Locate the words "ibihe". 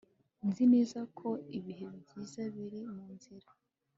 1.57-1.85